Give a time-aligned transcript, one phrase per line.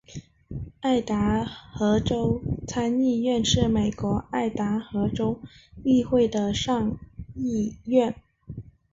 [0.79, 5.39] 爱达荷州参议院是美国爱达荷州
[5.83, 6.97] 议会的上
[7.35, 8.15] 议院。